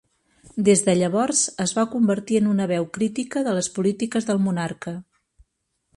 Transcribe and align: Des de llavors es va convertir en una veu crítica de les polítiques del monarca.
Des 0.69 0.79
de 0.87 0.95
llavors 0.99 1.41
es 1.65 1.73
va 1.79 1.83
convertir 1.91 2.39
en 2.41 2.49
una 2.53 2.69
veu 2.73 2.89
crítica 2.99 3.47
de 3.49 3.57
les 3.59 3.69
polítiques 3.77 4.29
del 4.31 4.45
monarca. 4.47 4.99